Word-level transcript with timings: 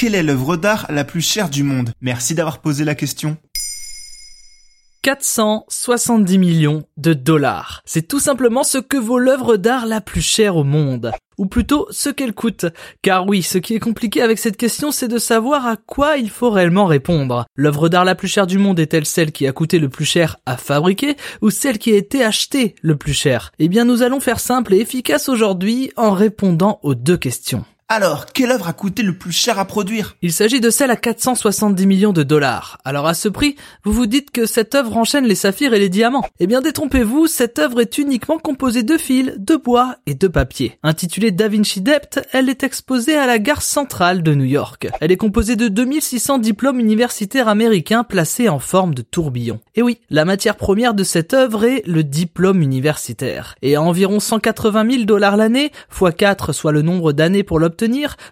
quelle 0.00 0.14
est 0.14 0.22
l'œuvre 0.22 0.56
d'art 0.56 0.86
la 0.88 1.04
plus 1.04 1.20
chère 1.20 1.50
du 1.50 1.62
monde? 1.62 1.90
Merci 2.00 2.34
d'avoir 2.34 2.62
posé 2.62 2.86
la 2.86 2.94
question. 2.94 3.36
470 5.02 6.38
millions 6.38 6.84
de 6.96 7.12
dollars. 7.12 7.82
C'est 7.84 8.08
tout 8.08 8.18
simplement 8.18 8.64
ce 8.64 8.78
que 8.78 8.96
vaut 8.96 9.18
l'œuvre 9.18 9.58
d'art 9.58 9.84
la 9.84 10.00
plus 10.00 10.22
chère 10.22 10.56
au 10.56 10.64
monde. 10.64 11.12
Ou 11.36 11.44
plutôt 11.44 11.86
ce 11.90 12.08
qu'elle 12.08 12.32
coûte. 12.32 12.64
Car 13.02 13.26
oui, 13.26 13.42
ce 13.42 13.58
qui 13.58 13.74
est 13.74 13.78
compliqué 13.78 14.22
avec 14.22 14.38
cette 14.38 14.56
question, 14.56 14.90
c'est 14.90 15.06
de 15.06 15.18
savoir 15.18 15.66
à 15.66 15.76
quoi 15.76 16.16
il 16.16 16.30
faut 16.30 16.48
réellement 16.48 16.86
répondre. 16.86 17.44
L'œuvre 17.54 17.90
d'art 17.90 18.06
la 18.06 18.14
plus 18.14 18.28
chère 18.28 18.46
du 18.46 18.56
monde 18.56 18.80
est-elle 18.80 19.04
celle 19.04 19.32
qui 19.32 19.46
a 19.46 19.52
coûté 19.52 19.78
le 19.78 19.90
plus 19.90 20.06
cher 20.06 20.38
à 20.46 20.56
fabriquer 20.56 21.18
ou 21.42 21.50
celle 21.50 21.78
qui 21.78 21.92
a 21.92 21.96
été 21.96 22.24
achetée 22.24 22.74
le 22.80 22.96
plus 22.96 23.12
cher? 23.12 23.52
Eh 23.58 23.68
bien, 23.68 23.84
nous 23.84 24.00
allons 24.00 24.20
faire 24.20 24.40
simple 24.40 24.72
et 24.72 24.80
efficace 24.80 25.28
aujourd'hui 25.28 25.92
en 25.98 26.12
répondant 26.12 26.80
aux 26.82 26.94
deux 26.94 27.18
questions. 27.18 27.66
Alors, 27.92 28.26
quelle 28.26 28.52
œuvre 28.52 28.68
a 28.68 28.72
coûté 28.72 29.02
le 29.02 29.18
plus 29.18 29.32
cher 29.32 29.58
à 29.58 29.64
produire? 29.64 30.14
Il 30.22 30.32
s'agit 30.32 30.60
de 30.60 30.70
celle 30.70 30.92
à 30.92 30.96
470 30.96 31.88
millions 31.88 32.12
de 32.12 32.22
dollars. 32.22 32.78
Alors 32.84 33.08
à 33.08 33.14
ce 33.14 33.28
prix, 33.28 33.56
vous 33.82 33.92
vous 33.92 34.06
dites 34.06 34.30
que 34.30 34.46
cette 34.46 34.76
œuvre 34.76 34.96
enchaîne 34.96 35.24
les 35.24 35.34
saphirs 35.34 35.74
et 35.74 35.80
les 35.80 35.88
diamants. 35.88 36.24
Eh 36.38 36.46
bien 36.46 36.60
détrompez-vous, 36.60 37.26
cette 37.26 37.58
œuvre 37.58 37.80
est 37.80 37.98
uniquement 37.98 38.38
composée 38.38 38.84
de 38.84 38.96
fils, 38.96 39.32
de 39.36 39.56
bois 39.56 39.96
et 40.06 40.14
de 40.14 40.28
papier. 40.28 40.78
Intitulée 40.84 41.32
Da 41.32 41.48
Vinci 41.48 41.80
Dept, 41.80 42.20
elle 42.30 42.48
est 42.48 42.62
exposée 42.62 43.16
à 43.16 43.26
la 43.26 43.40
gare 43.40 43.60
centrale 43.60 44.22
de 44.22 44.36
New 44.36 44.44
York. 44.44 44.86
Elle 45.00 45.10
est 45.10 45.16
composée 45.16 45.56
de 45.56 45.66
2600 45.66 46.38
diplômes 46.38 46.78
universitaires 46.78 47.48
américains 47.48 48.04
placés 48.04 48.48
en 48.48 48.60
forme 48.60 48.94
de 48.94 49.02
tourbillon. 49.02 49.58
Et 49.74 49.82
oui, 49.82 49.98
la 50.10 50.24
matière 50.24 50.56
première 50.56 50.94
de 50.94 51.02
cette 51.02 51.34
œuvre 51.34 51.64
est 51.64 51.82
le 51.88 52.04
diplôme 52.04 52.62
universitaire. 52.62 53.56
Et 53.62 53.74
à 53.74 53.82
environ 53.82 54.20
180 54.20 54.88
000 54.92 55.04
dollars 55.06 55.36
l'année, 55.36 55.72
x 55.90 56.14
4 56.16 56.52
soit 56.52 56.70
le 56.70 56.82
nombre 56.82 57.12
d'années 57.12 57.42
pour 57.42 57.58
l'obtenir, 57.58 57.79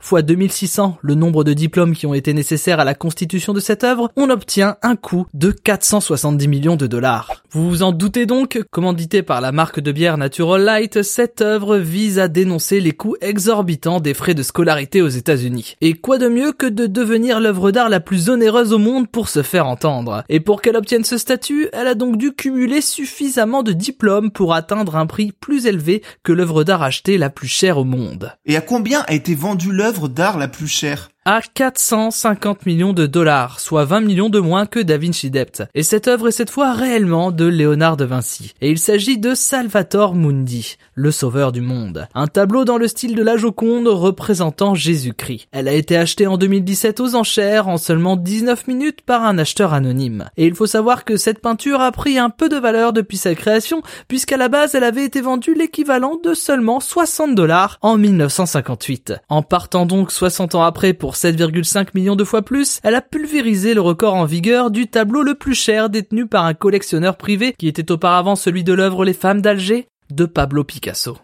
fois 0.00 0.22
2600 0.22 0.98
le 1.02 1.14
nombre 1.14 1.44
de 1.44 1.52
diplômes 1.52 1.94
qui 1.94 2.06
ont 2.06 2.14
été 2.14 2.32
nécessaires 2.32 2.80
à 2.80 2.84
la 2.84 2.94
constitution 2.94 3.52
de 3.52 3.60
cette 3.60 3.84
œuvre, 3.84 4.10
on 4.16 4.30
obtient 4.30 4.76
un 4.82 4.96
coût 4.96 5.26
de 5.34 5.50
470 5.50 6.48
millions 6.48 6.76
de 6.76 6.86
dollars. 6.86 7.42
Vous 7.50 7.68
vous 7.68 7.82
en 7.82 7.92
doutez 7.92 8.26
donc, 8.26 8.60
commandité 8.70 9.22
par 9.22 9.40
la 9.40 9.52
marque 9.52 9.80
de 9.80 9.92
bière 9.92 10.18
Natural 10.18 10.62
Light, 10.62 11.02
cette 11.02 11.40
œuvre 11.40 11.76
vise 11.78 12.18
à 12.18 12.28
dénoncer 12.28 12.80
les 12.80 12.92
coûts 12.92 13.16
exorbitants 13.20 14.00
des 14.00 14.14
frais 14.14 14.34
de 14.34 14.42
scolarité 14.42 15.02
aux 15.02 15.08
États-Unis. 15.08 15.76
Et 15.80 15.94
quoi 15.94 16.18
de 16.18 16.28
mieux 16.28 16.52
que 16.52 16.66
de 16.66 16.86
devenir 16.86 17.40
l'œuvre 17.40 17.70
d'art 17.70 17.88
la 17.88 18.00
plus 18.00 18.28
onéreuse 18.28 18.72
au 18.72 18.78
monde 18.78 19.08
pour 19.08 19.28
se 19.28 19.42
faire 19.42 19.66
entendre? 19.66 20.24
Et 20.28 20.40
pour 20.40 20.60
qu'elle 20.60 20.76
obtienne 20.76 21.04
ce 21.04 21.18
statut, 21.18 21.68
elle 21.72 21.86
a 21.86 21.94
donc 21.94 22.16
dû 22.16 22.32
cumuler 22.32 22.80
suffisamment 22.80 23.62
de 23.62 23.72
diplômes 23.72 24.30
pour 24.30 24.54
atteindre 24.54 24.96
un 24.96 25.06
prix 25.06 25.32
plus 25.32 25.66
élevé 25.66 26.02
que 26.22 26.32
l'œuvre 26.32 26.64
d'art 26.64 26.82
achetée 26.82 27.18
la 27.18 27.30
plus 27.30 27.48
chère 27.48 27.78
au 27.78 27.84
monde. 27.84 28.32
Et 28.44 28.56
à 28.56 28.60
combien 28.60 29.04
a 29.06 29.14
été 29.14 29.34
vendu 29.36 29.70
l'œuvre 29.70 30.08
d'art 30.08 30.38
la 30.38 30.48
plus 30.48 30.68
chère 30.68 31.10
à 31.28 31.40
450 31.42 32.66
millions 32.66 32.92
de 32.92 33.04
dollars, 33.04 33.58
soit 33.58 33.84
20 33.84 34.02
millions 34.02 34.28
de 34.28 34.38
moins 34.38 34.64
que 34.64 34.78
Da 34.78 34.96
Vinci 34.96 35.28
Dept. 35.28 35.64
Et 35.74 35.82
cette 35.82 36.06
œuvre 36.06 36.28
est 36.28 36.30
cette 36.30 36.50
fois 36.50 36.72
réellement 36.72 37.32
de 37.32 37.46
Léonard 37.46 37.96
de 37.96 38.04
Vinci. 38.04 38.54
Et 38.60 38.70
il 38.70 38.78
s'agit 38.78 39.18
de 39.18 39.34
Salvator 39.34 40.14
Mundi, 40.14 40.76
le 40.94 41.10
sauveur 41.10 41.50
du 41.50 41.62
monde. 41.62 42.06
Un 42.14 42.28
tableau 42.28 42.64
dans 42.64 42.78
le 42.78 42.86
style 42.86 43.16
de 43.16 43.24
la 43.24 43.36
Joconde 43.36 43.88
représentant 43.88 44.76
Jésus-Christ. 44.76 45.48
Elle 45.50 45.66
a 45.66 45.72
été 45.72 45.96
achetée 45.96 46.28
en 46.28 46.38
2017 46.38 47.00
aux 47.00 47.16
enchères 47.16 47.66
en 47.66 47.76
seulement 47.76 48.14
19 48.14 48.68
minutes 48.68 49.00
par 49.02 49.24
un 49.24 49.36
acheteur 49.36 49.74
anonyme. 49.74 50.30
Et 50.36 50.46
il 50.46 50.54
faut 50.54 50.66
savoir 50.66 51.04
que 51.04 51.16
cette 51.16 51.40
peinture 51.40 51.80
a 51.80 51.90
pris 51.90 52.18
un 52.18 52.30
peu 52.30 52.48
de 52.48 52.56
valeur 52.56 52.92
depuis 52.92 53.16
sa 53.16 53.34
création, 53.34 53.82
puisqu'à 54.06 54.36
la 54.36 54.48
base 54.48 54.76
elle 54.76 54.84
avait 54.84 55.04
été 55.04 55.22
vendue 55.22 55.54
l'équivalent 55.54 56.20
de 56.22 56.34
seulement 56.34 56.78
60 56.78 57.34
dollars 57.34 57.78
en 57.82 57.98
1958. 57.98 59.14
En 59.28 59.42
partant 59.42 59.86
donc 59.86 60.12
60 60.12 60.54
ans 60.54 60.62
après 60.62 60.92
pour 60.92 61.15
7,5 61.16 61.88
millions 61.94 62.16
de 62.16 62.24
fois 62.24 62.42
plus, 62.42 62.80
elle 62.82 62.94
a 62.94 63.00
pulvérisé 63.00 63.74
le 63.74 63.80
record 63.80 64.14
en 64.14 64.24
vigueur 64.24 64.70
du 64.70 64.86
tableau 64.86 65.22
le 65.22 65.34
plus 65.34 65.54
cher 65.54 65.90
détenu 65.90 66.26
par 66.26 66.44
un 66.44 66.54
collectionneur 66.54 67.16
privé 67.16 67.54
qui 67.58 67.68
était 67.68 67.90
auparavant 67.90 68.36
celui 68.36 68.64
de 68.64 68.72
l'œuvre 68.72 69.04
Les 69.04 69.14
femmes 69.14 69.42
d'Alger 69.42 69.88
de 70.10 70.24
Pablo 70.24 70.64
Picasso. 70.64 71.18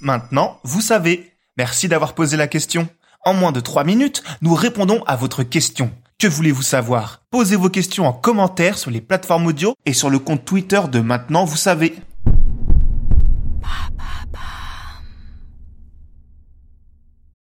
Maintenant, 0.00 0.58
vous 0.64 0.80
savez. 0.80 1.32
Merci 1.56 1.88
d'avoir 1.88 2.14
posé 2.14 2.36
la 2.36 2.46
question. 2.46 2.88
En 3.24 3.34
moins 3.34 3.52
de 3.52 3.60
3 3.60 3.84
minutes, 3.84 4.22
nous 4.42 4.54
répondons 4.54 5.02
à 5.06 5.16
votre 5.16 5.42
question. 5.42 5.90
Que 6.18 6.28
voulez-vous 6.28 6.62
savoir? 6.62 7.22
Posez 7.30 7.56
vos 7.56 7.68
questions 7.68 8.06
en 8.06 8.12
commentaire 8.12 8.78
sur 8.78 8.90
les 8.90 9.00
plateformes 9.00 9.46
audio 9.46 9.74
et 9.86 9.92
sur 9.92 10.10
le 10.10 10.18
compte 10.18 10.44
Twitter 10.44 10.80
de 10.90 11.00
Maintenant, 11.00 11.44
vous 11.44 11.56
savez. 11.56 11.94